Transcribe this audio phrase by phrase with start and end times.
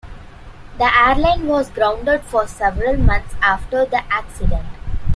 [0.79, 4.65] The airline was grounded for several months after the accident.